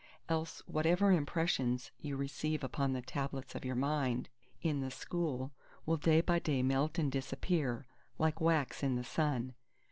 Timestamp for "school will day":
4.89-6.21